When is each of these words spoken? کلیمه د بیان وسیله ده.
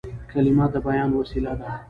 کلیمه 0.31 0.65
د 0.73 0.75
بیان 0.87 1.09
وسیله 1.19 1.53
ده. 1.59 1.69